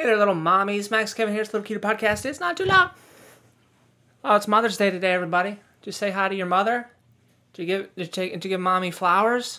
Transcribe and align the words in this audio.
Hey 0.00 0.04
there, 0.04 0.16
little 0.16 0.36
mommies. 0.36 0.92
Max 0.92 1.12
Kevin 1.12 1.34
here. 1.34 1.42
It's 1.42 1.52
Little 1.52 1.66
Cuter 1.66 1.80
Podcast. 1.80 2.24
It's 2.24 2.38
not 2.38 2.56
too 2.56 2.66
long. 2.66 2.90
Oh, 4.22 4.36
it's 4.36 4.46
Mother's 4.46 4.76
Day 4.76 4.92
today, 4.92 5.12
everybody. 5.12 5.58
Just 5.82 5.98
say 5.98 6.12
hi 6.12 6.28
to 6.28 6.36
your 6.36 6.46
mother. 6.46 6.88
Did 7.52 7.62
you 7.62 7.66
give 7.66 7.94
did 7.96 8.06
you, 8.06 8.12
take, 8.12 8.32
did 8.32 8.44
you 8.44 8.50
give 8.50 8.60
mommy 8.60 8.92
flowers? 8.92 9.58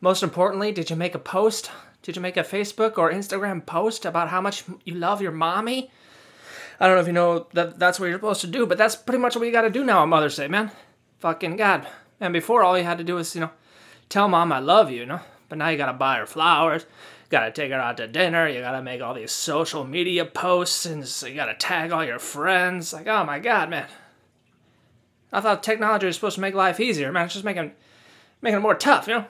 Most 0.00 0.22
importantly, 0.22 0.72
did 0.72 0.88
you 0.88 0.96
make 0.96 1.14
a 1.14 1.18
post? 1.18 1.70
Did 2.00 2.16
you 2.16 2.22
make 2.22 2.38
a 2.38 2.42
Facebook 2.42 2.96
or 2.96 3.12
Instagram 3.12 3.66
post 3.66 4.06
about 4.06 4.30
how 4.30 4.40
much 4.40 4.64
you 4.86 4.94
love 4.94 5.20
your 5.20 5.32
mommy? 5.32 5.90
I 6.80 6.86
don't 6.86 6.96
know 6.96 7.02
if 7.02 7.06
you 7.06 7.12
know 7.12 7.46
that 7.52 7.78
that's 7.78 8.00
what 8.00 8.06
you're 8.06 8.16
supposed 8.16 8.40
to 8.40 8.46
do, 8.46 8.64
but 8.64 8.78
that's 8.78 8.96
pretty 8.96 9.20
much 9.20 9.36
what 9.36 9.44
you 9.44 9.52
got 9.52 9.62
to 9.62 9.70
do 9.70 9.84
now 9.84 10.00
on 10.00 10.08
Mother's 10.08 10.36
Day, 10.36 10.48
man. 10.48 10.70
Fucking 11.18 11.56
God. 11.56 11.86
And 12.20 12.32
before, 12.32 12.64
all 12.64 12.78
you 12.78 12.84
had 12.84 12.96
to 12.96 13.04
do 13.04 13.16
was, 13.16 13.34
you 13.34 13.42
know, 13.42 13.50
tell 14.08 14.28
mom 14.28 14.50
I 14.50 14.60
love 14.60 14.90
you, 14.90 15.00
you 15.00 15.06
know? 15.06 15.20
But 15.50 15.58
now 15.58 15.68
you 15.68 15.76
got 15.76 15.92
to 15.92 15.92
buy 15.92 16.16
her 16.16 16.26
flowers 16.26 16.86
gotta 17.30 17.50
take 17.50 17.70
her 17.70 17.80
out 17.80 17.96
to 17.96 18.06
dinner. 18.06 18.48
You 18.48 18.60
gotta 18.60 18.82
make 18.82 19.00
all 19.00 19.14
these 19.14 19.32
social 19.32 19.84
media 19.84 20.24
posts, 20.24 20.86
and 20.86 21.04
you 21.28 21.34
gotta 21.34 21.54
tag 21.54 21.92
all 21.92 22.04
your 22.04 22.18
friends. 22.18 22.92
Like, 22.92 23.06
oh 23.06 23.24
my 23.24 23.38
god, 23.38 23.70
man! 23.70 23.88
I 25.32 25.40
thought 25.40 25.62
technology 25.62 26.06
was 26.06 26.16
supposed 26.16 26.36
to 26.36 26.40
make 26.40 26.54
life 26.54 26.80
easier, 26.80 27.10
man. 27.12 27.26
It's 27.26 27.34
just 27.34 27.44
making 27.44 27.72
making 28.40 28.58
it 28.58 28.62
more 28.62 28.74
tough, 28.74 29.08
you 29.08 29.14
know. 29.14 29.26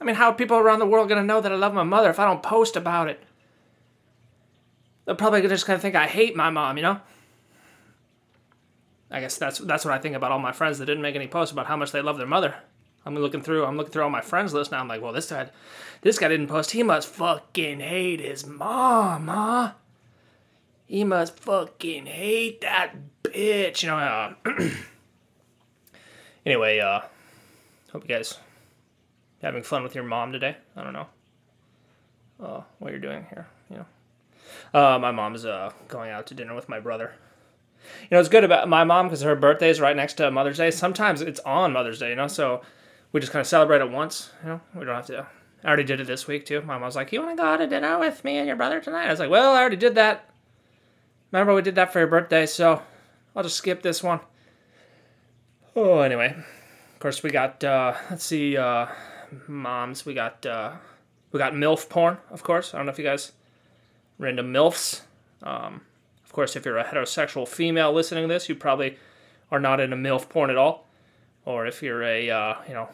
I 0.00 0.04
mean, 0.04 0.16
how 0.16 0.30
are 0.30 0.34
people 0.34 0.56
around 0.56 0.78
the 0.78 0.86
world 0.86 1.08
gonna 1.08 1.22
know 1.22 1.40
that 1.40 1.52
I 1.52 1.56
love 1.56 1.74
my 1.74 1.82
mother 1.82 2.10
if 2.10 2.18
I 2.18 2.24
don't 2.24 2.42
post 2.42 2.76
about 2.76 3.08
it? 3.08 3.22
They're 5.04 5.14
probably 5.14 5.42
just 5.42 5.66
gonna 5.66 5.78
think 5.78 5.94
I 5.94 6.06
hate 6.06 6.34
my 6.34 6.50
mom, 6.50 6.76
you 6.76 6.82
know. 6.82 7.00
I 9.10 9.20
guess 9.20 9.36
that's 9.38 9.58
that's 9.58 9.84
what 9.84 9.92
I 9.92 9.98
think 9.98 10.14
about 10.14 10.32
all 10.32 10.38
my 10.38 10.52
friends 10.52 10.78
that 10.78 10.86
didn't 10.86 11.02
make 11.02 11.16
any 11.16 11.26
posts 11.26 11.52
about 11.52 11.66
how 11.66 11.76
much 11.76 11.92
they 11.92 12.00
love 12.00 12.16
their 12.16 12.26
mother. 12.26 12.54
I'm 13.04 13.16
looking 13.16 13.42
through. 13.42 13.64
I'm 13.64 13.76
looking 13.76 13.92
through 13.92 14.02
all 14.02 14.10
my 14.10 14.20
friends 14.20 14.52
list 14.52 14.72
now. 14.72 14.80
I'm 14.80 14.88
like, 14.88 15.02
well, 15.02 15.12
this 15.12 15.30
guy, 15.30 15.48
this 16.02 16.18
guy 16.18 16.28
didn't 16.28 16.48
post. 16.48 16.72
He 16.72 16.82
must 16.82 17.08
fucking 17.08 17.80
hate 17.80 18.20
his 18.20 18.46
mom, 18.46 19.28
huh? 19.28 19.72
He 20.86 21.04
must 21.04 21.38
fucking 21.38 22.06
hate 22.06 22.60
that 22.60 22.94
bitch. 23.22 23.82
You 23.82 23.88
know. 23.88 23.96
Uh, 23.96 24.34
anyway, 26.46 26.78
uh, 26.80 27.00
hope 27.92 28.02
you 28.02 28.14
guys 28.14 28.38
having 29.40 29.62
fun 29.62 29.82
with 29.82 29.94
your 29.94 30.04
mom 30.04 30.32
today. 30.32 30.56
I 30.76 30.84
don't 30.84 30.92
know 30.92 31.06
uh, 32.42 32.62
what 32.78 32.90
you're 32.90 33.00
doing 33.00 33.26
here. 33.30 33.46
You 33.70 33.76
know, 33.78 33.86
uh, 34.78 34.98
my 34.98 35.10
mom's 35.10 35.44
uh, 35.44 35.72
going 35.88 36.10
out 36.10 36.26
to 36.28 36.34
dinner 36.34 36.54
with 36.54 36.68
my 36.68 36.80
brother. 36.80 37.12
You 38.02 38.08
know, 38.12 38.20
it's 38.20 38.28
good 38.28 38.44
about 38.44 38.68
my 38.68 38.84
mom 38.84 39.06
because 39.06 39.22
her 39.22 39.34
birthday 39.34 39.70
is 39.70 39.80
right 39.80 39.96
next 39.96 40.14
to 40.14 40.30
Mother's 40.30 40.58
Day. 40.58 40.70
Sometimes 40.70 41.22
it's 41.22 41.40
on 41.40 41.72
Mother's 41.72 41.98
Day, 41.98 42.10
you 42.10 42.16
know, 42.16 42.28
so 42.28 42.60
we 43.12 43.20
just 43.20 43.32
kind 43.32 43.40
of 43.40 43.46
celebrate 43.46 43.80
it 43.80 43.90
once. 43.90 44.30
You 44.42 44.50
know, 44.50 44.60
we 44.74 44.84
don't 44.84 44.94
have 44.94 45.06
to. 45.06 45.26
I 45.62 45.66
already 45.66 45.84
did 45.84 46.00
it 46.00 46.06
this 46.06 46.26
week 46.26 46.46
too. 46.46 46.62
Mom 46.62 46.80
was 46.80 46.96
like, 46.96 47.12
"You 47.12 47.20
want 47.20 47.36
to 47.36 47.42
go 47.42 47.48
out 47.48 47.58
to 47.58 47.66
dinner 47.66 47.98
with 47.98 48.24
me 48.24 48.38
and 48.38 48.46
your 48.46 48.56
brother 48.56 48.80
tonight?" 48.80 49.06
I 49.06 49.10
was 49.10 49.20
like, 49.20 49.30
"Well, 49.30 49.52
I 49.52 49.60
already 49.60 49.76
did 49.76 49.94
that. 49.96 50.30
Remember 51.32 51.54
we 51.54 51.62
did 51.62 51.74
that 51.74 51.92
for 51.92 51.98
your 51.98 52.08
birthday, 52.08 52.46
so 52.46 52.82
I'll 53.34 53.42
just 53.42 53.56
skip 53.56 53.82
this 53.82 54.02
one." 54.02 54.20
Oh, 55.76 56.00
anyway, 56.00 56.34
of 56.34 56.98
course 56.98 57.22
we 57.22 57.30
got. 57.30 57.62
Uh, 57.62 57.94
let's 58.10 58.24
see, 58.24 58.56
uh, 58.56 58.86
moms. 59.46 60.06
We 60.06 60.14
got. 60.14 60.44
Uh, 60.46 60.72
we 61.32 61.38
got 61.38 61.52
milf 61.52 61.88
porn, 61.88 62.18
of 62.30 62.42
course. 62.42 62.74
I 62.74 62.78
don't 62.78 62.86
know 62.86 62.92
if 62.92 62.98
you 62.98 63.04
guys 63.04 63.32
into 64.18 64.42
milfs. 64.42 65.02
Um, 65.42 65.82
of 66.24 66.32
course, 66.32 66.56
if 66.56 66.64
you're 66.64 66.78
a 66.78 66.84
heterosexual 66.84 67.46
female 67.48 67.92
listening 67.92 68.28
to 68.28 68.34
this, 68.34 68.48
you 68.48 68.54
probably 68.54 68.98
are 69.50 69.60
not 69.60 69.80
into 69.80 69.96
milf 69.96 70.28
porn 70.28 70.50
at 70.50 70.56
all. 70.56 70.86
Or 71.44 71.66
if 71.66 71.82
you're 71.82 72.02
a 72.02 72.30
uh, 72.30 72.54
you 72.68 72.74
know 72.74 72.88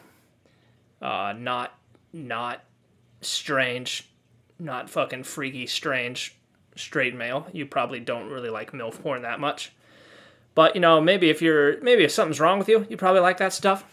uh, 1.01 1.33
not 1.37 1.77
not 2.13 2.63
strange, 3.21 4.09
not 4.59 4.89
fucking 4.89 5.23
freaky 5.23 5.67
strange 5.67 6.35
straight 6.75 7.15
male. 7.15 7.47
You 7.51 7.65
probably 7.65 7.99
don't 7.99 8.29
really 8.29 8.49
like 8.49 8.71
MILF 8.71 9.01
porn 9.01 9.23
that 9.23 9.39
much. 9.39 9.71
But 10.55 10.75
you 10.75 10.81
know, 10.81 11.01
maybe 11.01 11.29
if 11.29 11.41
you're 11.41 11.79
maybe 11.81 12.03
if 12.03 12.11
something's 12.11 12.39
wrong 12.39 12.59
with 12.59 12.69
you, 12.69 12.85
you 12.89 12.97
probably 12.97 13.21
like 13.21 13.37
that 13.37 13.53
stuff. 13.53 13.85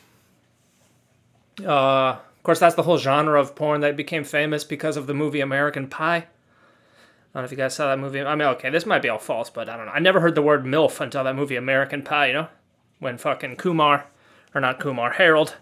Uh, 1.63 2.17
of 2.17 2.43
course, 2.43 2.59
that's 2.59 2.75
the 2.75 2.83
whole 2.83 2.99
genre 2.99 3.41
of 3.41 3.55
porn 3.55 3.81
that 3.83 3.97
became 3.97 4.25
famous 4.25 4.65
because 4.65 4.97
of 4.97 5.07
the 5.07 5.15
movie 5.15 5.41
American 5.41 5.89
Pie. 5.89 6.17
I 6.17 7.39
don't 7.39 7.43
know 7.43 7.45
if 7.47 7.51
you 7.51 7.57
guys 7.57 7.75
saw 7.75 7.89
that 7.89 7.99
movie. 7.99 8.21
I 8.21 8.35
mean, 8.35 8.47
okay, 8.49 8.71
this 8.71 8.87
might 8.87 9.03
be 9.03 9.09
all 9.09 9.19
false, 9.19 9.51
but 9.51 9.69
I 9.69 9.77
don't 9.77 9.87
know. 9.87 9.93
I 9.93 9.99
never 9.99 10.21
heard 10.21 10.35
the 10.35 10.43
word 10.43 10.65
MILF 10.65 11.01
until 11.01 11.25
that 11.25 11.35
movie 11.35 11.57
American 11.57 12.03
Pie, 12.03 12.29
you 12.29 12.33
know? 12.33 12.49
When 13.01 13.19
fucking 13.19 13.57
Kumar, 13.57 14.07
or 14.55 14.61
not 14.61 14.79
Kumar, 14.79 15.13
Harold 15.13 15.57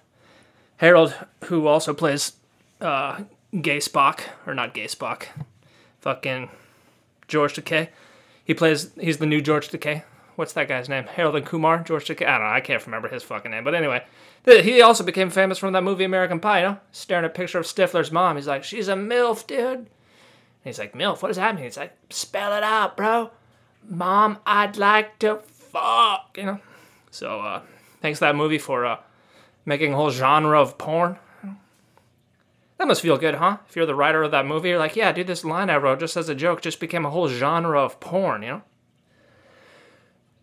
Harold, 0.82 1.14
who 1.44 1.68
also 1.68 1.94
plays 1.94 2.32
uh, 2.80 3.22
Gay 3.60 3.78
Spock, 3.78 4.22
or 4.48 4.52
not 4.52 4.74
Gay 4.74 4.86
Spock, 4.86 5.26
fucking 6.00 6.50
George 7.28 7.54
Takei. 7.54 7.88
He 8.44 8.52
plays, 8.52 8.90
he's 9.00 9.18
the 9.18 9.26
new 9.26 9.40
George 9.40 9.68
Takei. 9.68 10.02
What's 10.34 10.54
that 10.54 10.66
guy's 10.66 10.88
name? 10.88 11.04
Harold 11.04 11.36
and 11.36 11.46
Kumar? 11.46 11.84
George 11.84 12.06
Takei? 12.06 12.26
I 12.26 12.36
don't 12.36 12.48
know, 12.48 12.52
I 12.52 12.60
can't 12.60 12.84
remember 12.84 13.06
his 13.06 13.22
fucking 13.22 13.52
name. 13.52 13.62
But 13.62 13.76
anyway, 13.76 14.04
he 14.44 14.82
also 14.82 15.04
became 15.04 15.30
famous 15.30 15.56
from 15.56 15.72
that 15.72 15.84
movie 15.84 16.02
American 16.02 16.40
Pie, 16.40 16.62
you 16.62 16.66
know? 16.70 16.78
Staring 16.90 17.24
at 17.24 17.30
a 17.30 17.34
picture 17.34 17.60
of 17.60 17.64
Stifler's 17.64 18.10
mom. 18.10 18.34
He's 18.34 18.48
like, 18.48 18.64
she's 18.64 18.88
a 18.88 18.94
MILF, 18.94 19.46
dude. 19.46 19.58
And 19.60 19.86
he's 20.64 20.80
like, 20.80 20.94
MILF? 20.94 21.22
What 21.22 21.28
does 21.28 21.36
that 21.36 21.54
mean? 21.54 21.62
He's 21.62 21.76
like, 21.76 21.96
spell 22.10 22.56
it 22.56 22.64
out, 22.64 22.96
bro. 22.96 23.30
Mom, 23.88 24.38
I'd 24.44 24.76
like 24.76 25.20
to 25.20 25.36
fuck, 25.46 26.36
you 26.36 26.46
know? 26.46 26.58
So, 27.12 27.38
uh, 27.38 27.62
thanks 28.00 28.18
to 28.18 28.24
that 28.24 28.34
movie 28.34 28.58
for, 28.58 28.84
uh, 28.84 28.96
making 29.64 29.92
a 29.92 29.96
whole 29.96 30.10
genre 30.10 30.60
of 30.60 30.78
porn. 30.78 31.18
That 32.78 32.88
must 32.88 33.02
feel 33.02 33.16
good, 33.16 33.36
huh? 33.36 33.58
If 33.68 33.76
you're 33.76 33.86
the 33.86 33.94
writer 33.94 34.24
of 34.24 34.32
that 34.32 34.46
movie, 34.46 34.70
you're 34.70 34.78
like, 34.78 34.96
yeah, 34.96 35.12
dude, 35.12 35.28
this 35.28 35.44
line 35.44 35.70
I 35.70 35.76
wrote 35.76 36.00
just 36.00 36.16
as 36.16 36.28
a 36.28 36.34
joke 36.34 36.60
just 36.60 36.80
became 36.80 37.06
a 37.06 37.10
whole 37.10 37.28
genre 37.28 37.80
of 37.80 38.00
porn, 38.00 38.42
you 38.42 38.48
know? 38.48 38.62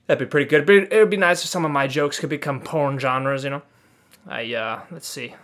That'd 0.07 0.25
be 0.25 0.31
pretty 0.31 0.49
good. 0.49 0.65
But 0.65 0.93
it 0.93 0.99
would 0.99 1.09
be 1.09 1.17
nice 1.17 1.43
if 1.43 1.49
some 1.49 1.65
of 1.65 1.71
my 1.71 1.85
jokes 1.85 2.17
could 2.17 2.29
become 2.29 2.61
porn 2.61 2.97
genres, 2.97 3.43
you 3.43 3.49
know? 3.49 3.61
I, 4.25 4.53
uh, 4.53 4.81
let's 4.89 5.07
see. 5.07 5.35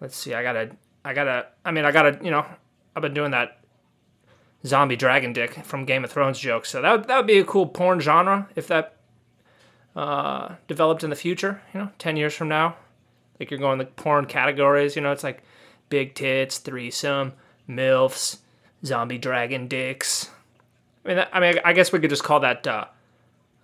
Let's 0.00 0.16
see, 0.16 0.32
I 0.32 0.42
gotta, 0.42 0.70
I 1.04 1.12
gotta, 1.12 1.48
I 1.62 1.72
mean, 1.72 1.84
I 1.84 1.92
gotta, 1.92 2.18
you 2.22 2.30
know, 2.30 2.46
I've 2.96 3.02
been 3.02 3.12
doing 3.12 3.32
that 3.32 3.60
zombie 4.64 4.96
dragon 4.96 5.32
dick 5.32 5.64
from 5.64 5.84
Game 5.84 6.04
of 6.04 6.10
Thrones 6.10 6.38
joke, 6.38 6.64
so 6.64 6.80
that 6.80 7.06
that 7.06 7.16
would 7.18 7.26
be 7.26 7.38
a 7.38 7.44
cool 7.44 7.66
porn 7.66 8.00
genre 8.00 8.48
if 8.56 8.66
that 8.68 8.96
uh, 9.96 10.54
developed 10.68 11.04
in 11.04 11.10
the 11.10 11.16
future, 11.16 11.62
you 11.74 11.80
know, 11.80 11.90
10 11.98 12.16
years 12.16 12.34
from 12.34 12.48
now. 12.48 12.76
Like 13.38 13.50
you're 13.50 13.60
going 13.60 13.78
the 13.78 13.86
porn 13.86 14.26
categories, 14.26 14.96
you 14.96 15.02
know, 15.02 15.12
it's 15.12 15.24
like 15.24 15.42
big 15.88 16.14
tits, 16.14 16.58
threesome, 16.58 17.32
MILFs, 17.68 18.38
zombie 18.84 19.18
dragon 19.18 19.66
dicks. 19.66 20.30
I 21.04 21.08
mean, 21.08 21.24
I 21.32 21.40
mean, 21.40 21.54
I 21.64 21.72
guess 21.72 21.92
we 21.92 21.98
could 22.00 22.10
just 22.10 22.24
call 22.24 22.40
that 22.40 22.66
uh, 22.66 22.84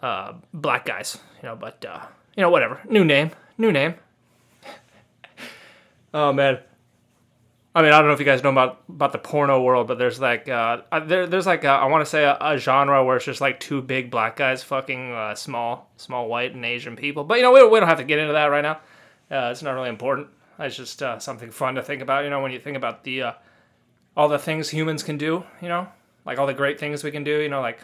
uh, 0.02 0.34
black 0.54 0.86
guys, 0.86 1.18
you 1.42 1.48
know, 1.48 1.56
but, 1.56 1.84
uh, 1.84 2.00
you 2.36 2.42
know, 2.42 2.50
whatever. 2.50 2.80
New 2.88 3.04
name, 3.04 3.30
new 3.58 3.70
name. 3.70 3.94
oh, 6.14 6.32
man. 6.32 6.58
I 7.76 7.82
mean, 7.82 7.92
I 7.92 7.98
don't 7.98 8.06
know 8.06 8.14
if 8.14 8.20
you 8.20 8.24
guys 8.24 8.42
know 8.42 8.48
about 8.48 8.80
about 8.88 9.12
the 9.12 9.18
porno 9.18 9.60
world, 9.60 9.86
but 9.86 9.98
there's 9.98 10.18
like 10.18 10.48
uh, 10.48 10.80
there 11.04 11.26
there's 11.26 11.44
like 11.44 11.62
a, 11.64 11.68
I 11.68 11.84
want 11.84 12.00
to 12.00 12.08
say 12.08 12.24
a, 12.24 12.34
a, 12.40 12.56
genre 12.56 13.04
where 13.04 13.16
it's 13.16 13.26
just 13.26 13.42
like 13.42 13.60
two 13.60 13.82
big 13.82 14.10
black 14.10 14.36
guys 14.36 14.62
fucking 14.62 15.12
uh, 15.12 15.34
small 15.34 15.90
small 15.98 16.26
white 16.26 16.54
and 16.54 16.64
Asian 16.64 16.96
people. 16.96 17.22
But 17.22 17.36
you 17.36 17.42
know, 17.42 17.52
we, 17.52 17.62
we 17.68 17.78
don't 17.78 17.86
have 17.86 17.98
to 17.98 18.04
get 18.04 18.18
into 18.18 18.32
that 18.32 18.46
right 18.46 18.62
now. 18.62 18.80
Uh, 19.30 19.50
it's 19.50 19.62
not 19.62 19.72
really 19.72 19.90
important. 19.90 20.28
It's 20.58 20.74
just 20.74 21.02
uh, 21.02 21.18
something 21.18 21.50
fun 21.50 21.74
to 21.74 21.82
think 21.82 22.00
about. 22.00 22.24
You 22.24 22.30
know, 22.30 22.40
when 22.40 22.50
you 22.50 22.58
think 22.58 22.78
about 22.78 23.04
the 23.04 23.22
uh, 23.22 23.32
all 24.16 24.30
the 24.30 24.38
things 24.38 24.70
humans 24.70 25.02
can 25.02 25.18
do. 25.18 25.44
You 25.60 25.68
know, 25.68 25.86
like 26.24 26.38
all 26.38 26.46
the 26.46 26.54
great 26.54 26.80
things 26.80 27.04
we 27.04 27.10
can 27.10 27.24
do. 27.24 27.42
You 27.42 27.50
know, 27.50 27.60
like 27.60 27.80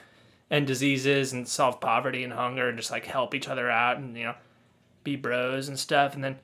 end 0.50 0.69
diseases 0.69 1.34
and 1.34 1.47
solve 1.47 1.82
poverty 1.82 2.24
and 2.24 2.32
hunger 2.32 2.70
and 2.70 2.78
just 2.78 2.91
like 2.91 3.04
help 3.04 3.34
each 3.34 3.47
other 3.47 3.70
out 3.70 3.98
and 3.98 4.16
you 4.16 4.24
know 4.24 4.36
be 5.04 5.16
bros 5.16 5.69
and 5.69 5.78
stuff. 5.78 6.14
And 6.14 6.24
then 6.24 6.38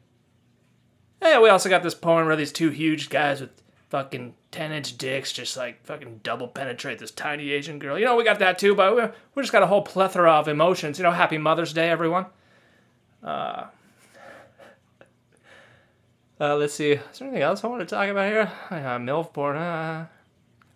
yeah, 1.23 1.41
we 1.41 1.49
also 1.49 1.69
got 1.69 1.83
this 1.83 1.95
porn 1.95 2.27
where 2.27 2.37
these 2.37 2.53
two 2.53 2.71
huge 2.71 3.11
guys 3.11 3.41
with 3.41 3.51
fucking 3.89 4.35
10 4.51 4.73
inch 4.73 4.99
dicks 4.99 5.33
just 5.33 5.57
like 5.57 5.85
fucking 5.85 6.21
double 6.23 6.49
penetrate 6.49 6.99
this 6.99 7.11
tiny 7.11 7.51
Asian 7.51 7.79
girl. 7.79 7.99
You 7.99 8.05
know, 8.05 8.17
we 8.17 8.25
got 8.25 8.39
that 8.39 8.59
too, 8.59 8.75
but 8.75 8.97
we, 8.97 9.03
we 9.35 9.43
just 9.43 9.53
got 9.53 9.63
a 9.63 9.67
whole 9.67 9.83
plethora 9.83 10.33
of 10.33 10.49
emotions. 10.49 10.99
You 10.99 11.05
know, 11.05 11.11
happy 11.11 11.39
Mother's 11.39 11.73
Day, 11.73 11.91
everyone. 11.91 12.27
Uh, 13.23 13.67
uh, 16.41 16.57
let's 16.57 16.75
see. 16.75 16.93
Is 16.93 17.19
there 17.19 17.29
anything 17.29 17.43
else 17.43 17.65
I 17.65 17.67
want 17.67 17.81
to 17.81 17.87
talk 17.87 18.09
about 18.09 18.31
here? 18.31 18.53
Uh, 18.71 18.99
MILF 18.99 19.33
porn. 19.33 19.57
Uh, 19.57 20.07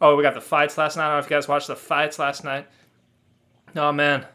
oh, 0.01 0.17
we 0.17 0.23
got 0.23 0.35
the 0.35 0.41
fights 0.41 0.77
last 0.77 0.97
night. 0.97 1.05
I 1.05 1.09
don't 1.09 1.17
know 1.17 1.25
if 1.25 1.31
you 1.31 1.37
guys 1.37 1.49
watched 1.49 1.69
the 1.69 1.77
fights 1.77 2.19
last 2.19 2.43
night. 2.43 2.67
Oh, 3.77 3.93
man. 3.93 4.27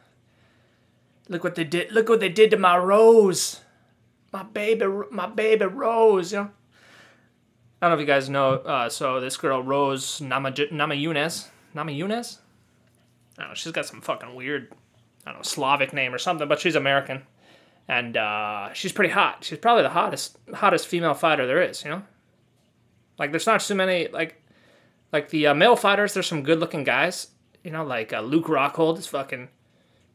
Look 1.27 1.43
what 1.43 1.55
they 1.55 1.65
did. 1.65 1.91
Look 1.91 2.07
what 2.07 2.21
they 2.21 2.29
did 2.29 2.51
to 2.51 2.57
my 2.57 2.77
Rose 2.77 3.59
my 4.31 4.43
baby, 4.43 4.85
my 5.11 5.27
baby 5.27 5.65
Rose. 5.65 6.31
You 6.31 6.39
know. 6.39 6.51
I 7.81 7.87
don't 7.87 7.91
know 7.91 8.01
if 8.01 8.07
you 8.07 8.13
guys 8.13 8.29
know. 8.29 8.53
Uh, 8.53 8.89
so 8.89 9.19
this 9.19 9.37
girl 9.37 9.61
Rose 9.61 10.21
Nama 10.21 10.51
Namajunas, 10.51 11.47
Namajunas. 11.75 12.37
I 13.37 13.41
don't 13.41 13.49
know. 13.49 13.55
She's 13.55 13.71
got 13.71 13.85
some 13.85 14.01
fucking 14.01 14.33
weird, 14.35 14.73
I 15.25 15.31
don't 15.31 15.39
know, 15.39 15.43
Slavic 15.43 15.93
name 15.93 16.13
or 16.13 16.17
something, 16.17 16.47
but 16.47 16.59
she's 16.59 16.75
American, 16.75 17.23
and 17.87 18.17
uh, 18.17 18.73
she's 18.73 18.91
pretty 18.91 19.13
hot. 19.13 19.43
She's 19.43 19.59
probably 19.59 19.83
the 19.83 19.89
hottest, 19.89 20.37
hottest 20.53 20.87
female 20.87 21.13
fighter 21.13 21.45
there 21.45 21.61
is. 21.61 21.83
You 21.83 21.91
know. 21.91 22.03
Like 23.19 23.31
there's 23.31 23.47
not 23.47 23.61
too 23.61 23.75
many 23.75 24.07
like. 24.07 24.43
Like 25.13 25.29
the 25.29 25.47
uh, 25.47 25.53
male 25.53 25.77
fighters, 25.77 26.13
there's 26.13 26.27
some 26.27 26.43
good 26.43 26.59
looking 26.59 26.83
guys. 26.83 27.27
You 27.63 27.71
know, 27.71 27.85
like 27.85 28.11
uh, 28.11 28.19
Luke 28.19 28.47
Rockhold 28.47 28.97
is 28.97 29.07
fucking, 29.07 29.47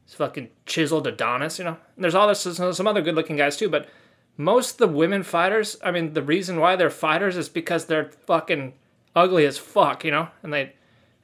is 0.06 0.12
fucking 0.12 0.50
chiseled 0.67 1.06
Adonis. 1.06 1.59
You 1.59 1.64
know, 1.64 1.79
and 1.97 2.05
there's 2.05 2.14
all 2.14 2.29
this 2.29 2.43
some 2.43 2.87
other 2.87 3.00
good 3.00 3.14
looking 3.14 3.37
guys 3.37 3.56
too. 3.56 3.70
But 3.70 3.88
most 4.37 4.73
of 4.73 4.79
the 4.79 4.88
women 4.88 5.23
fighters, 5.23 5.76
I 5.84 5.90
mean, 5.90 6.14
the 6.14 6.23
reason 6.23 6.58
why 6.58 6.76
they're 6.76 6.90
fighters 6.90 7.37
is 7.37 7.49
because 7.49 7.87
they're 7.87 8.11
fucking 8.26 8.75
ugly 9.14 9.44
as 9.44 9.58
fuck. 9.58 10.05
You 10.05 10.11
know, 10.11 10.29
and 10.43 10.52
they 10.52 10.73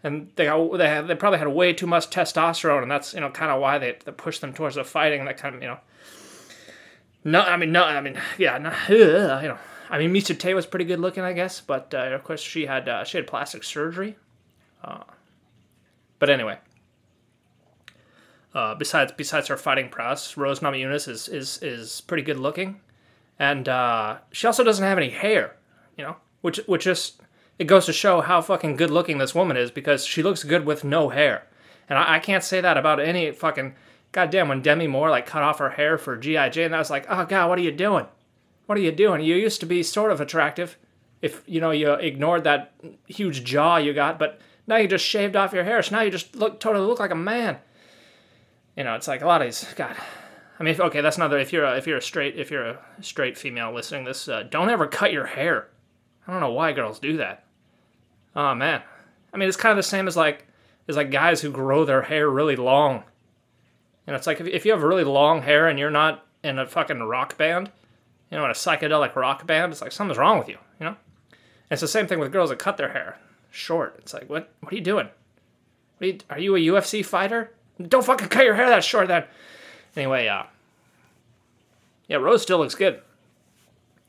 and 0.03 0.31
they 0.37 0.45
got, 0.45 0.79
they 0.79 0.89
have, 0.89 1.09
they 1.09 1.15
probably 1.15 1.39
had 1.39 1.49
way 1.49 1.73
too 1.73 1.87
much 1.87 2.11
testosterone, 2.11 2.83
and 2.83 2.91
that's 2.91 3.15
you 3.15 3.21
know 3.21 3.31
kind 3.31 3.51
of 3.51 3.61
why 3.61 3.79
they, 3.79 3.97
they 4.05 4.13
push 4.13 4.39
them 4.39 4.53
towards 4.53 4.77
the 4.77 4.85
fighting. 4.85 5.25
That 5.25 5.39
kind 5.39 5.55
of 5.55 5.63
you 5.63 5.69
know. 5.69 5.79
No, 7.25 7.41
I 7.41 7.57
mean 7.57 7.73
no, 7.73 7.85
I 7.85 8.01
mean 8.01 8.21
yeah, 8.39 8.59
no, 8.59 8.73
you 8.89 9.49
know. 9.49 9.59
I 9.91 9.99
mean 9.99 10.13
Miesha 10.13 10.39
Tate 10.39 10.55
was 10.55 10.67
pretty 10.67 10.85
good 10.85 11.01
looking, 11.01 11.25
I 11.25 11.33
guess, 11.33 11.61
but 11.61 11.93
uh, 11.95 12.15
of 12.15 12.25
course 12.25 12.41
she 12.41 12.67
had 12.67 12.89
uh, 12.89 13.05
she 13.05 13.19
had 13.19 13.27
plastic 13.27 13.65
surgery. 13.65 14.17
Uh, 14.85 15.03
but 16.19 16.31
anyway, 16.31 16.59
uh, 18.55 18.75
besides 18.75 19.13
besides 19.17 19.49
her 19.49 19.57
fighting 19.57 19.89
prowess, 19.89 20.37
Rose 20.37 20.61
Namajunas 20.61 21.09
is 21.09 21.29
is 21.29 21.63
is 21.63 22.01
pretty 22.03 22.23
good 22.23 22.39
looking, 22.39 22.81
and 23.39 23.69
uh, 23.69 24.19
she 24.33 24.47
also 24.47 24.65
doesn't 24.65 24.85
have 24.85 24.99
any 24.99 25.11
hair, 25.11 25.57
you 25.97 26.05
know, 26.05 26.17
which 26.41 26.59
which 26.67 26.85
just 26.85 27.21
it 27.59 27.65
goes 27.65 27.87
to 27.87 27.93
show 27.93 28.21
how 28.21 28.41
fucking 28.41 28.77
good 28.77 28.91
looking 28.91 29.19
this 29.19 29.35
woman 29.35 29.57
is 29.57 29.71
because 29.71 30.05
she 30.05 30.23
looks 30.23 30.45
good 30.45 30.65
with 30.65 30.85
no 30.85 31.09
hair. 31.09 31.47
And 31.89 31.99
I, 31.99 32.17
I 32.17 32.19
can't 32.19 32.45
say 32.45 32.61
that 32.61 32.77
about 32.77 33.01
any 33.01 33.31
fucking 33.33 33.75
goddamn 34.13 34.49
when 34.49 34.63
Demi 34.63 34.87
Moore 34.87 35.11
like 35.11 35.27
cut 35.27 35.43
off 35.43 35.59
her 35.59 35.71
hair 35.71 35.99
for 35.99 36.17
G.I. 36.17 36.49
Jane, 36.51 36.75
I 36.75 36.79
was 36.79 36.91
like, 36.91 37.07
oh 37.09 37.25
god, 37.25 37.49
what 37.49 37.59
are 37.59 37.63
you 37.63 37.73
doing? 37.73 38.07
What 38.67 38.79
are 38.79 38.83
you 38.83 38.93
doing? 38.93 39.23
You 39.23 39.37
used 39.37 39.61
to 39.61 39.67
be 39.67 39.83
sort 39.83 40.13
of 40.13 40.21
attractive 40.21 40.77
if 41.23 41.43
you 41.47 41.61
know 41.61 41.71
you 41.71 41.93
ignored 41.93 42.45
that 42.45 42.73
huge 43.07 43.45
jaw 43.45 43.77
you 43.77 43.93
got, 43.93 44.19
but 44.19 44.41
now 44.67 44.77
you 44.77 44.89
just 44.89 45.05
shaved 45.05 45.37
off 45.37 45.53
your 45.53 45.65
hair, 45.65 45.83
so 45.83 45.97
now 45.97 46.03
you 46.03 46.11
just 46.11 46.37
look 46.37 46.61
totally 46.61 46.87
look 46.87 47.01
like 47.01 47.11
a 47.11 47.17
man. 47.17 47.59
You 48.77 48.85
know, 48.85 48.95
it's 48.95 49.09
like 49.09 49.23
a 49.23 49.27
lot 49.27 49.43
of 49.43 49.49
these. 49.49 49.65
God, 49.75 49.97
I 50.59 50.65
mean, 50.65 50.73
if, 50.73 50.81
okay, 50.81 51.01
that's 51.01 51.17
another. 51.17 51.39
If 51.39 51.53
you're 51.53 51.65
a, 51.65 51.77
if 51.77 51.87
you're 51.87 51.99
a 51.99 52.03
straight 52.03 52.37
if 52.37 52.51
you're 52.51 52.67
a 52.67 52.79
straight 53.01 53.39
female 53.39 53.73
listening 53.73 54.05
this, 54.05 54.29
uh, 54.29 54.43
don't 54.43 54.71
ever 54.71 54.87
cut 54.87 55.13
your 55.13 55.27
hair. 55.27 55.69
I 56.27 56.33
don't 56.33 56.41
know 56.41 56.53
why 56.53 56.73
girls 56.73 56.99
do 56.99 57.17
that. 57.19 57.45
Oh 58.35 58.55
man, 58.55 58.83
I 59.33 59.37
mean, 59.37 59.49
it's 59.49 59.57
kind 59.57 59.71
of 59.71 59.77
the 59.77 59.83
same 59.83 60.09
as 60.09 60.17
like 60.17 60.47
as 60.89 60.97
like 60.97 61.11
guys 61.11 61.41
who 61.41 61.51
grow 61.51 61.85
their 61.85 62.03
hair 62.03 62.29
really 62.29 62.57
long. 62.57 63.05
Know, 64.07 64.15
it's 64.15 64.27
like 64.27 64.41
if, 64.41 64.47
if 64.47 64.65
you 64.65 64.73
have 64.73 64.83
really 64.83 65.05
long 65.05 65.43
hair 65.43 65.69
and 65.69 65.79
you're 65.79 65.91
not 65.91 66.25
in 66.43 66.59
a 66.59 66.67
fucking 66.67 67.03
rock 67.03 67.37
band, 67.37 67.71
you 68.31 68.39
know, 68.39 68.45
in 68.45 68.51
a 68.51 68.55
psychedelic 68.55 69.15
rock 69.15 69.47
band, 69.47 69.71
it's 69.71 69.83
like 69.83 69.93
something's 69.93 70.19
wrong 70.19 70.39
with 70.39 70.49
you. 70.49 70.57
You 70.81 70.87
know, 70.87 70.97
and 71.31 71.73
it's 71.73 71.83
the 71.83 71.89
same 71.89 72.07
thing 72.07 72.19
with 72.19 72.33
girls 72.33 72.51
that 72.51 72.59
cut 72.59 72.79
their 72.79 72.93
hair 72.93 73.19
short. 73.51 73.97
It's 73.99 74.15
like, 74.15 74.29
what 74.29 74.51
what 74.61 74.73
are 74.73 74.77
you 74.77 74.83
doing? 74.83 75.09
Are 76.01 76.07
you, 76.07 76.19
are 76.31 76.39
you 76.39 76.57
a 76.57 76.59
UFC 76.59 77.05
fighter? 77.05 77.53
Don't 77.81 78.05
fucking 78.05 78.29
cut 78.29 78.45
your 78.45 78.55
hair 78.55 78.69
that 78.69 78.85
short 78.85 79.09
then. 79.09 79.25
Anyway, 79.99 80.29
uh, 80.29 80.45
yeah, 82.07 82.19
Rose 82.19 82.43
still 82.43 82.59
looks 82.59 82.77
good. 82.77 83.03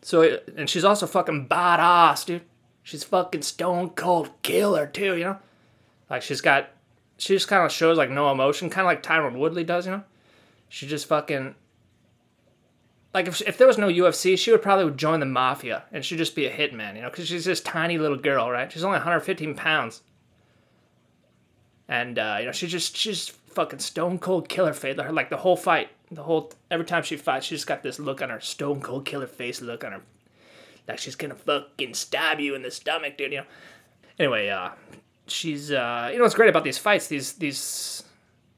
So, 0.04 0.40
and 0.56 0.70
she's 0.70 0.86
also 0.86 1.08
fucking 1.08 1.48
badass, 1.48 2.26
dude. 2.26 2.44
She's 2.84 3.04
fucking 3.04 3.42
stone 3.42 3.90
cold 3.90 4.30
killer 4.44 4.86
too, 4.86 5.16
you 5.16 5.24
know? 5.24 5.38
Like 6.08 6.22
she's 6.22 6.42
got 6.42 6.70
she 7.18 7.34
just 7.34 7.48
kind 7.48 7.66
of 7.66 7.72
shows 7.72 7.98
like 7.98 8.12
no 8.12 8.32
emotion, 8.32 8.70
kind 8.70 8.86
of 8.86 8.88
like 8.88 9.02
Tyron 9.02 9.38
Woodley 9.40 9.64
does, 9.64 9.88
you 9.88 9.94
know? 9.94 10.04
She 10.70 10.86
just 10.86 11.08
fucking 11.08 11.56
like 13.12 13.28
if, 13.28 13.42
if 13.42 13.58
there 13.58 13.68
was 13.68 13.80
no 13.80 13.88
UFC, 13.88 14.38
she 14.38 14.52
would 14.52 14.62
probably 14.62 14.94
join 14.94 15.20
the 15.20 15.26
mafia 15.26 15.86
and 15.92 16.06
she'd 16.06 16.18
just 16.18 16.36
be 16.36 16.46
a 16.46 16.56
hitman, 16.56 16.98
you 16.98 17.02
know, 17.02 17.10
because 17.10 17.28
she's 17.28 17.46
this 17.46 17.62
tiny 17.62 17.98
little 17.98 18.18
girl, 18.18 18.50
right? 18.52 18.72
She's 18.72 18.84
only 18.84 18.98
115 18.98 19.56
pounds, 19.56 20.02
and 21.88 22.20
uh, 22.20 22.38
you 22.40 22.46
know 22.46 22.52
she's 22.52 22.72
just 22.72 22.96
she's 22.96 23.34
fucking 23.60 23.80
stone 23.80 24.20
cold 24.20 24.48
killer 24.48 24.72
face. 24.72 24.96
Like 24.98 25.30
the 25.30 25.36
whole 25.36 25.58
fight, 25.58 25.90
the 26.10 26.24
whole 26.24 26.54
every 26.72 26.86
time 26.86 27.04
she 27.04 27.18
fights, 27.18 27.46
she's 27.46 27.66
got 27.66 27.84
this 27.84 28.00
look 28.00 28.22
on 28.22 28.30
her 28.30 28.40
stone 28.40 28.80
cold 28.80 29.06
killer 29.06 29.28
face 29.28 29.62
look 29.62 29.84
on 29.84 29.92
her 29.92 30.02
like 30.88 30.98
she's 30.98 31.16
gonna 31.16 31.36
fucking 31.36 31.94
stab 31.94 32.40
you 32.40 32.56
in 32.56 32.62
the 32.62 32.72
stomach, 32.72 33.18
dude. 33.18 33.34
You 33.34 33.38
know. 33.40 33.46
Anyway, 34.18 34.48
uh, 34.48 34.70
she's 35.28 35.72
uh, 35.72 36.08
you 36.10 36.18
know 36.18 36.24
what's 36.24 36.36
great 36.36 36.50
about 36.50 36.64
these 36.64 36.78
fights, 36.78 37.08
these 37.08 37.34
these 37.34 38.04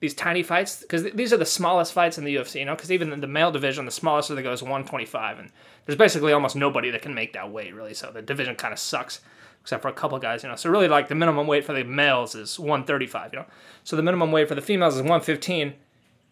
these 0.02 0.14
tiny 0.14 0.44
fights, 0.44 0.82
because 0.82 1.04
th- 1.04 1.14
these 1.14 1.32
are 1.32 1.38
the 1.38 1.46
smallest 1.46 1.94
fights 1.94 2.18
in 2.18 2.26
the 2.26 2.36
UFC. 2.36 2.60
You 2.60 2.66
know, 2.66 2.76
because 2.76 2.92
even 2.92 3.22
the 3.22 3.28
male 3.28 3.52
division, 3.52 3.86
the 3.86 3.92
smallest 3.92 4.30
of 4.30 4.36
the 4.36 4.42
goes 4.42 4.62
125, 4.62 5.40
and 5.40 5.52
there's 5.86 5.98
basically 5.98 6.34
almost 6.34 6.56
nobody 6.56 6.90
that 6.90 7.02
can 7.02 7.14
make 7.14 7.34
that 7.34 7.52
weight 7.52 7.74
really. 7.74 7.94
So 7.94 8.12
the 8.12 8.22
division 8.22 8.56
kind 8.56 8.74
of 8.74 8.80
sucks, 8.80 9.22
except 9.62 9.82
for 9.82 9.88
a 9.88 9.94
couple 9.94 10.20
guys. 10.20 10.44
You 10.44 10.50
know, 10.50 10.56
so 10.56 10.70
really 10.70 10.90
like 10.90 11.08
the 11.08 11.16
minimum 11.16 11.48
weight 11.48 11.64
for 11.64 11.74
the 11.74 11.84
males 11.84 12.36
is 12.36 12.60
135. 12.60 13.32
You 13.32 13.40
know, 13.40 13.46
so 13.84 13.96
the 13.96 14.04
minimum 14.04 14.32
weight 14.32 14.50
for 14.50 14.56
the 14.56 14.62
females 14.62 14.96
is 14.96 15.02
115. 15.02 15.74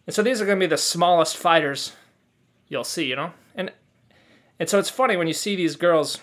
And 0.06 0.14
so 0.14 0.22
these 0.22 0.42
are 0.42 0.46
going 0.46 0.58
to 0.58 0.66
be 0.66 0.68
the 0.68 0.76
smallest 0.76 1.36
fighters 1.36 1.92
you'll 2.68 2.84
see, 2.84 3.06
you 3.06 3.16
know? 3.16 3.32
And 3.54 3.72
and 4.58 4.68
so 4.68 4.78
it's 4.78 4.90
funny 4.90 5.16
when 5.16 5.26
you 5.26 5.32
see 5.32 5.56
these 5.56 5.76
girls 5.76 6.18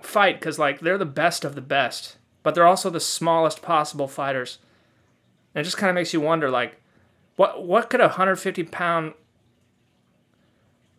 fight 0.00 0.38
because 0.38 0.58
like 0.58 0.80
they're 0.80 0.98
the 0.98 1.04
best 1.04 1.44
of 1.44 1.54
the 1.54 1.60
best, 1.60 2.16
but 2.42 2.54
they're 2.54 2.66
also 2.66 2.90
the 2.90 3.00
smallest 3.00 3.60
possible 3.60 4.08
fighters. 4.08 4.58
And 5.56 5.62
it 5.62 5.64
just 5.64 5.78
kind 5.78 5.88
of 5.88 5.94
makes 5.94 6.12
you 6.12 6.20
wonder 6.20 6.50
like 6.50 6.76
what 7.36 7.64
what 7.64 7.88
could 7.88 8.00
a 8.00 8.04
150 8.04 8.62
pound 8.64 9.14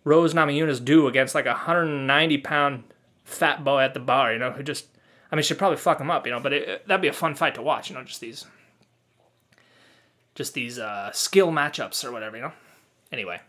Rose 0.04 0.33
Namajunas 0.33 0.83
do 0.83 1.07
against 1.07 1.36
like 1.36 1.45
a 1.45 1.50
190 1.50 2.38
pound 2.39 2.83
fat 3.24 3.63
boy 3.63 3.81
at 3.81 3.94
the 3.94 4.00
bar, 4.00 4.33
you 4.33 4.39
know, 4.39 4.51
who 4.51 4.63
just 4.63 4.88
I 5.31 5.36
mean, 5.36 5.44
she'd 5.44 5.57
probably 5.57 5.77
fuck 5.77 6.01
him 6.01 6.09
up, 6.09 6.25
you 6.25 6.31
know, 6.31 6.39
but 6.39 6.54
it, 6.54 6.88
that'd 6.88 7.01
be 7.01 7.07
a 7.07 7.13
fun 7.13 7.36
fight 7.36 7.56
to 7.56 7.62
watch, 7.62 7.89
you 7.89 7.95
know, 7.95 8.04
just 8.04 8.19
these 8.19 8.45
just 10.33 10.56
these 10.56 10.80
uh, 10.80 11.12
skill 11.12 11.51
matchups 11.51 12.04
or 12.04 12.12
whatever, 12.12 12.36
you 12.36 12.42
know. 12.42 12.54
Anyway, 13.12 13.39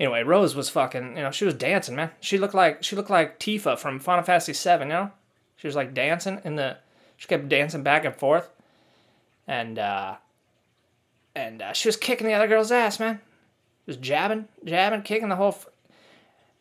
Anyway, 0.00 0.22
Rose 0.22 0.54
was 0.54 0.70
fucking, 0.70 1.16
you 1.16 1.22
know, 1.22 1.32
she 1.32 1.44
was 1.44 1.54
dancing, 1.54 1.96
man. 1.96 2.10
She 2.20 2.38
looked 2.38 2.54
like 2.54 2.84
she 2.84 2.94
looked 2.94 3.10
like 3.10 3.40
Tifa 3.40 3.76
from 3.76 3.98
Final 3.98 4.22
Fantasy 4.22 4.52
VII, 4.52 4.84
you 4.84 4.88
know. 4.88 5.10
She 5.56 5.66
was 5.66 5.74
like 5.74 5.92
dancing 5.92 6.40
in 6.44 6.54
the, 6.54 6.76
she 7.16 7.26
kept 7.26 7.48
dancing 7.48 7.82
back 7.82 8.04
and 8.04 8.14
forth, 8.14 8.48
and 9.48 9.78
uh, 9.78 10.16
and 11.34 11.62
uh, 11.62 11.72
she 11.72 11.88
was 11.88 11.96
kicking 11.96 12.26
the 12.26 12.34
other 12.34 12.46
girl's 12.46 12.70
ass, 12.70 13.00
man. 13.00 13.20
Just 13.86 14.00
jabbing, 14.00 14.46
jabbing, 14.64 15.02
kicking 15.02 15.30
the 15.30 15.36
whole, 15.36 15.48
f- 15.48 15.66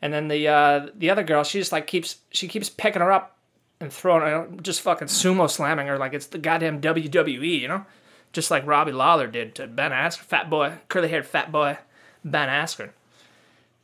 and 0.02 0.14
then 0.14 0.30
the 0.30 0.48
uh, 0.48 0.88
the 0.96 1.10
other 1.12 1.24
girl, 1.24 1.44
she 1.44 1.60
just 1.60 1.74
like 1.74 1.86
keeps 1.86 2.18
she 2.32 2.48
keeps 2.48 2.70
picking 2.70 3.02
her 3.02 3.12
up 3.12 3.38
and 3.80 3.92
throwing 3.94 4.22
her, 4.22 4.48
just 4.62 4.82
fucking 4.82 5.10
sumo 5.10 5.48
slamming 5.50 5.88
her 5.88 6.00
like 6.00 6.14
it's 6.14 6.28
the 6.28 6.38
goddamn 6.38 6.82
WWE, 6.82 7.60
you 7.60 7.68
know, 7.68 7.86
just 8.32 8.50
like 8.50 8.66
Robbie 8.66 8.94
Lawler 8.94 9.28
did 9.28 9.54
to 9.56 9.68
Ben 9.68 9.92
Askren, 9.92 10.24
fat 10.24 10.50
boy, 10.50 10.78
curly 10.88 11.10
haired 11.10 11.28
fat 11.28 11.52
boy, 11.52 11.78
Ben 12.24 12.50
Askren. 12.50 12.92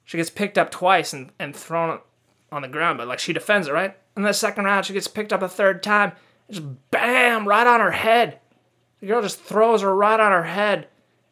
She 0.05 0.17
gets 0.17 0.29
picked 0.29 0.57
up 0.57 0.72
twice 0.72 1.13
and, 1.13 1.31
and 1.39 1.55
thrown 1.55 2.00
on 2.51 2.62
the 2.62 2.67
ground, 2.67 2.98
but 2.98 3.07
like 3.07 3.19
she 3.19 3.33
defends 3.33 3.67
it, 3.67 3.74
right? 3.74 3.95
In 4.15 4.24
the 4.24 4.33
second 4.33 4.65
round, 4.65 4.86
she 4.86 4.93
gets 4.93 5.07
picked 5.07 5.33
up 5.33 5.41
a 5.41 5.50
third 5.50 5.83
time. 5.83 6.13
Just 6.50 6.63
bam, 6.91 7.48
right 7.48 7.65
on 7.65 7.79
her 7.79 7.91
head. 7.91 8.39
The 9.03 9.10
girl 9.10 9.22
just 9.22 9.41
throws 9.41 9.81
her 9.81 9.93
right 9.93 10.17
on 10.17 10.31
her 10.31 10.45
head. 10.45 10.88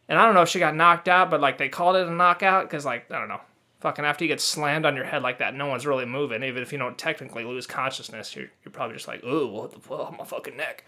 And 0.09 0.19
I 0.19 0.25
don't 0.25 0.33
know 0.33 0.41
if 0.41 0.49
she 0.49 0.59
got 0.59 0.75
knocked 0.75 1.07
out, 1.07 1.29
but 1.29 1.39
like 1.39 1.57
they 1.57 1.69
called 1.69 1.95
it 1.95 2.05
a 2.05 2.11
knockout 2.11 2.65
because, 2.65 2.83
like, 2.83 3.09
I 3.09 3.17
don't 3.17 3.29
know. 3.29 3.39
Fucking 3.79 4.03
after 4.03 4.25
you 4.25 4.27
get 4.27 4.41
slammed 4.41 4.85
on 4.85 4.93
your 4.93 5.05
head 5.05 5.23
like 5.23 5.37
that, 5.37 5.55
no 5.55 5.67
one's 5.67 5.85
really 5.87 6.03
moving. 6.03 6.43
Even 6.43 6.61
if 6.61 6.73
you 6.73 6.77
don't 6.77 6.97
technically 6.97 7.45
lose 7.45 7.65
consciousness, 7.65 8.35
you're, 8.35 8.49
you're 8.65 8.73
probably 8.73 8.97
just 8.97 9.07
like, 9.07 9.23
ooh, 9.23 9.47
what 9.47 9.71
the 9.71 9.79
fuck, 9.79 10.17
my 10.17 10.25
fucking 10.25 10.57
neck. 10.57 10.83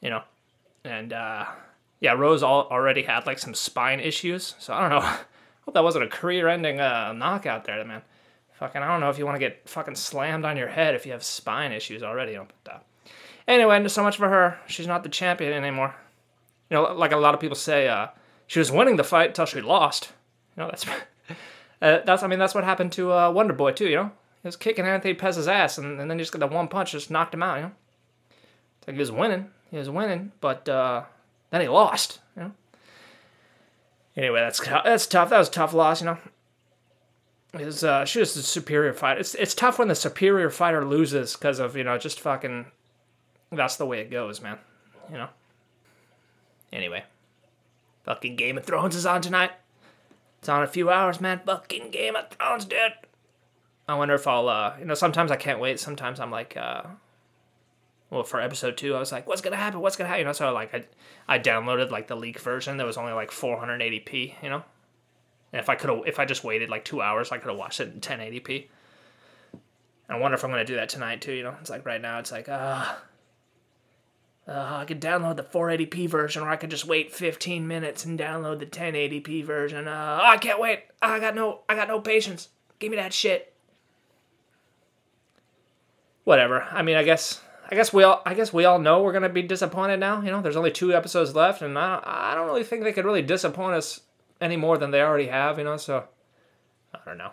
You 0.00 0.10
know? 0.10 0.22
And, 0.84 1.12
uh, 1.12 1.46
yeah, 1.98 2.12
Rose 2.12 2.44
all, 2.44 2.68
already 2.70 3.02
had 3.02 3.26
like 3.26 3.40
some 3.40 3.52
spine 3.52 3.98
issues. 3.98 4.54
So 4.60 4.72
I 4.72 4.82
don't 4.82 4.90
know. 4.90 5.00
hope 5.64 5.74
that 5.74 5.82
wasn't 5.82 6.04
a 6.04 6.08
career-ending 6.08 6.78
uh, 6.78 7.12
knockout 7.12 7.64
there, 7.64 7.84
man. 7.84 8.02
Fucking, 8.52 8.80
I 8.80 8.86
don't 8.86 9.00
know 9.00 9.10
if 9.10 9.18
you 9.18 9.26
want 9.26 9.34
to 9.34 9.40
get 9.40 9.68
fucking 9.68 9.96
slammed 9.96 10.44
on 10.44 10.56
your 10.56 10.68
head 10.68 10.94
if 10.94 11.06
you 11.06 11.10
have 11.10 11.24
spine 11.24 11.72
issues 11.72 12.04
already. 12.04 12.32
You 12.32 12.38
know, 12.38 12.46
but, 12.62 12.72
uh, 12.72 12.78
anyway, 13.48 13.88
so 13.88 14.04
much 14.04 14.16
for 14.16 14.28
her. 14.28 14.60
She's 14.68 14.86
not 14.86 15.02
the 15.02 15.08
champion 15.08 15.52
anymore. 15.52 15.96
You 16.74 16.80
know, 16.80 16.92
like 16.92 17.12
a 17.12 17.16
lot 17.16 17.34
of 17.34 17.40
people 17.40 17.54
say, 17.54 17.86
uh, 17.86 18.08
she 18.48 18.58
was 18.58 18.72
winning 18.72 18.96
the 18.96 19.04
fight 19.04 19.28
until 19.28 19.46
she 19.46 19.60
lost. 19.60 20.10
You 20.56 20.64
know, 20.64 20.70
that's 20.70 20.84
uh, 21.80 22.00
that's 22.04 22.24
I 22.24 22.26
mean 22.26 22.40
that's 22.40 22.52
what 22.52 22.64
happened 22.64 22.90
to 22.92 23.12
uh, 23.12 23.30
Wonder 23.30 23.54
Boy 23.54 23.70
too. 23.70 23.88
You 23.88 23.96
know, 23.96 24.12
he 24.42 24.48
was 24.48 24.56
kicking 24.56 24.84
Anthony 24.84 25.14
Pettis' 25.14 25.46
ass, 25.46 25.78
and, 25.78 26.00
and 26.00 26.10
then 26.10 26.18
he 26.18 26.22
just 26.24 26.32
got 26.32 26.40
the 26.40 26.48
one 26.48 26.66
punch, 26.66 26.90
just 26.90 27.12
knocked 27.12 27.32
him 27.32 27.44
out. 27.44 27.58
You 27.58 27.62
know, 27.62 27.72
it's 28.78 28.88
like 28.88 28.94
he 28.96 28.98
was 28.98 29.12
winning, 29.12 29.50
he 29.70 29.76
was 29.76 29.88
winning, 29.88 30.32
but 30.40 30.68
uh, 30.68 31.04
then 31.50 31.60
he 31.60 31.68
lost. 31.68 32.18
You 32.36 32.42
know, 32.42 32.52
Anyway, 34.16 34.40
that's 34.40 34.58
that's 34.58 35.06
tough. 35.06 35.30
That 35.30 35.38
was 35.38 35.46
a 35.46 35.52
tough 35.52 35.74
loss, 35.74 36.00
you 36.00 36.06
know. 36.06 36.18
Is 37.52 37.84
uh, 37.84 38.04
she 38.04 38.18
was 38.18 38.36
a 38.36 38.42
superior 38.42 38.92
fighter. 38.92 39.20
It's 39.20 39.36
it's 39.36 39.54
tough 39.54 39.78
when 39.78 39.86
the 39.86 39.94
superior 39.94 40.50
fighter 40.50 40.84
loses 40.84 41.34
because 41.34 41.60
of 41.60 41.76
you 41.76 41.84
know 41.84 41.98
just 41.98 42.18
fucking. 42.18 42.66
That's 43.52 43.76
the 43.76 43.86
way 43.86 44.00
it 44.00 44.10
goes, 44.10 44.40
man. 44.40 44.58
You 45.08 45.18
know. 45.18 45.28
Anyway, 46.74 47.04
fucking 48.02 48.34
Game 48.34 48.58
of 48.58 48.64
Thrones 48.64 48.96
is 48.96 49.06
on 49.06 49.22
tonight. 49.22 49.52
It's 50.40 50.48
on 50.48 50.64
a 50.64 50.66
few 50.66 50.90
hours, 50.90 51.20
man. 51.20 51.40
Fucking 51.46 51.92
Game 51.92 52.16
of 52.16 52.28
Thrones, 52.30 52.64
dude. 52.64 52.92
I 53.86 53.94
wonder 53.94 54.14
if 54.14 54.26
I'll, 54.26 54.48
uh, 54.48 54.74
you 54.78 54.84
know, 54.84 54.94
sometimes 54.94 55.30
I 55.30 55.36
can't 55.36 55.60
wait. 55.60 55.78
Sometimes 55.78 56.18
I'm 56.18 56.32
like, 56.32 56.56
uh, 56.56 56.82
well 58.10 58.24
for 58.24 58.40
episode 58.40 58.76
two, 58.76 58.94
I 58.96 58.98
was 58.98 59.12
like, 59.12 59.26
what's 59.28 59.40
gonna 59.40 59.56
happen? 59.56 59.80
What's 59.80 59.96
gonna 59.96 60.08
happen? 60.08 60.20
You 60.20 60.24
know, 60.26 60.32
so 60.32 60.52
like 60.52 60.74
I 60.74 60.84
I 61.28 61.38
downloaded 61.38 61.90
like 61.90 62.08
the 62.08 62.16
leak 62.16 62.40
version 62.40 62.76
that 62.78 62.86
was 62.86 62.96
only 62.96 63.12
like 63.12 63.30
480p. 63.30 64.34
You 64.42 64.50
know, 64.50 64.64
and 65.52 65.60
if 65.60 65.68
I 65.68 65.76
could 65.76 65.90
have 65.90 66.00
if 66.06 66.18
I 66.18 66.24
just 66.24 66.42
waited 66.42 66.70
like 66.70 66.84
two 66.84 67.00
hours, 67.00 67.30
I 67.30 67.38
could 67.38 67.50
have 67.50 67.58
watched 67.58 67.80
it 67.80 67.94
in 67.94 68.00
1080p. 68.00 68.66
I 70.08 70.18
wonder 70.18 70.34
if 70.34 70.44
I'm 70.44 70.50
gonna 70.50 70.64
do 70.64 70.74
that 70.74 70.88
tonight 70.88 71.20
too. 71.20 71.32
You 71.32 71.44
know, 71.44 71.54
it's 71.60 71.70
like 71.70 71.86
right 71.86 72.00
now, 72.00 72.18
it's 72.18 72.32
like 72.32 72.48
ah. 72.50 72.96
Uh, 72.96 72.98
I 74.46 74.84
could 74.84 75.00
download 75.00 75.36
the 75.36 75.42
480p 75.42 76.08
version, 76.08 76.42
or 76.42 76.50
I 76.50 76.56
could 76.56 76.70
just 76.70 76.86
wait 76.86 77.12
15 77.12 77.66
minutes 77.66 78.04
and 78.04 78.18
download 78.18 78.58
the 78.58 78.66
1080p 78.66 79.44
version. 79.44 79.88
Uh, 79.88 80.20
I 80.22 80.36
can't 80.36 80.60
wait. 80.60 80.84
I 81.00 81.18
got 81.18 81.34
no, 81.34 81.60
I 81.68 81.74
got 81.74 81.88
no 81.88 82.00
patience. 82.00 82.48
Give 82.78 82.90
me 82.90 82.96
that 82.96 83.14
shit. 83.14 83.54
Whatever. 86.24 86.62
I 86.62 86.82
mean, 86.82 86.96
I 86.96 87.04
guess, 87.04 87.40
I 87.70 87.74
guess 87.74 87.92
we 87.92 88.02
all, 88.02 88.22
I 88.26 88.34
guess 88.34 88.52
we 88.52 88.66
all 88.66 88.78
know 88.78 89.02
we're 89.02 89.12
gonna 89.12 89.30
be 89.30 89.42
disappointed 89.42 89.98
now. 89.98 90.20
You 90.20 90.30
know, 90.30 90.42
there's 90.42 90.56
only 90.56 90.70
two 90.70 90.92
episodes 90.92 91.34
left, 91.34 91.62
and 91.62 91.78
I, 91.78 92.02
I 92.04 92.34
don't 92.34 92.46
really 92.46 92.64
think 92.64 92.82
they 92.82 92.92
could 92.92 93.06
really 93.06 93.22
disappoint 93.22 93.76
us 93.76 94.00
any 94.40 94.56
more 94.56 94.76
than 94.76 94.90
they 94.90 95.00
already 95.00 95.28
have. 95.28 95.58
You 95.58 95.64
know, 95.64 95.78
so 95.78 96.04
I 96.94 96.98
don't 97.06 97.18
know 97.18 97.32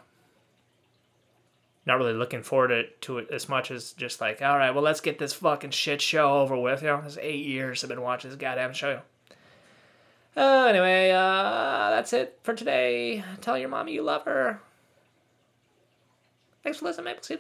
not 1.85 1.97
really 1.97 2.13
looking 2.13 2.43
forward 2.43 2.88
to, 3.01 3.17
it 3.17 3.31
as 3.31 3.50
much 3.50 3.71
as 3.71 3.93
just 3.93 4.21
like, 4.21 4.41
all 4.41 4.57
right, 4.57 4.71
well, 4.71 4.83
let's 4.83 5.01
get 5.01 5.17
this 5.19 5.33
fucking 5.33 5.71
shit 5.71 6.01
show 6.01 6.41
over 6.41 6.55
with. 6.55 6.81
You 6.81 6.89
know, 6.89 7.03
it's 7.05 7.17
eight 7.19 7.45
years 7.45 7.83
I've 7.83 7.89
been 7.89 8.01
watching 8.01 8.29
this 8.29 8.38
goddamn 8.38 8.73
show. 8.73 9.01
Uh, 10.38 10.67
anyway, 10.69 11.09
uh, 11.11 11.89
that's 11.89 12.13
it 12.13 12.39
for 12.43 12.53
today. 12.53 13.23
Tell 13.41 13.57
your 13.57 13.69
mommy 13.69 13.93
you 13.93 14.03
love 14.03 14.23
her. 14.23 14.61
Thanks 16.63 16.79
for 16.79 16.85
listening, 16.85 17.05
Maple 17.05 17.23
Seed. 17.23 17.39